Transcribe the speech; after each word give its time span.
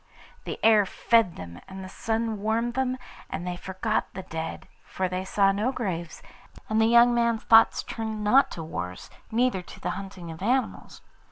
The 0.45 0.57
air 0.63 0.87
fed 0.87 1.35
them 1.35 1.61
and 1.67 1.83
the 1.83 1.87
sun 1.87 2.41
warmed 2.41 2.73
them, 2.73 2.97
and 3.29 3.45
they 3.45 3.55
forgot 3.55 4.11
the 4.15 4.23
dead, 4.23 4.67
for 4.83 5.07
they 5.07 5.23
saw 5.23 5.51
no 5.51 5.71
graves, 5.71 6.23
and 6.69 6.81
the 6.81 6.87
young 6.87 7.13
man's 7.13 7.43
thoughts 7.43 7.83
turned 7.83 8.23
not 8.23 8.49
to 8.57 8.63
wars, 8.63 9.11
neither 9.31 9.61
to 9.61 9.79
the 9.79 9.91
hunting 9.91 10.31
of 10.31 10.41
animals. 10.41 11.01